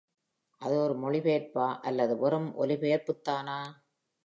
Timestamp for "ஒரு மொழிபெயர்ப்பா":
0.79-1.67